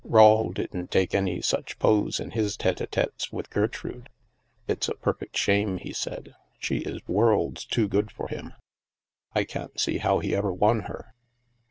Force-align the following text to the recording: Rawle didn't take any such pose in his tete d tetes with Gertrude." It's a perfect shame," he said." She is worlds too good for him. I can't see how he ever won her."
Rawle 0.03 0.51
didn't 0.51 0.89
take 0.89 1.13
any 1.13 1.43
such 1.43 1.77
pose 1.77 2.19
in 2.19 2.31
his 2.31 2.57
tete 2.57 2.77
d 2.77 2.87
tetes 2.87 3.31
with 3.31 3.51
Gertrude." 3.51 4.09
It's 4.67 4.89
a 4.89 4.95
perfect 4.95 5.37
shame," 5.37 5.77
he 5.77 5.93
said." 5.93 6.33
She 6.57 6.77
is 6.77 7.07
worlds 7.07 7.65
too 7.65 7.87
good 7.87 8.09
for 8.11 8.27
him. 8.27 8.55
I 9.35 9.43
can't 9.43 9.79
see 9.79 9.99
how 9.99 10.17
he 10.17 10.35
ever 10.35 10.51
won 10.51 10.79
her." 10.89 11.13